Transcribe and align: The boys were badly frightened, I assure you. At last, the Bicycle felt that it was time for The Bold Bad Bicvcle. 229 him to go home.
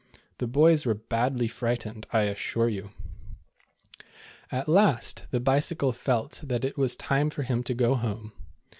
The 0.39 0.47
boys 0.47 0.83
were 0.87 0.95
badly 0.95 1.47
frightened, 1.47 2.07
I 2.11 2.21
assure 2.21 2.67
you. 2.67 2.89
At 4.51 4.67
last, 4.67 5.25
the 5.29 5.39
Bicycle 5.39 5.91
felt 5.91 6.41
that 6.43 6.65
it 6.65 6.75
was 6.75 6.95
time 6.95 7.29
for 7.29 7.43
The 7.43 7.47
Bold 7.49 7.59
Bad 7.59 7.59
Bicvcle. 7.59 7.59
229 7.59 7.59
him 7.59 7.63
to 7.65 7.73
go 7.75 7.95
home. 8.07 8.31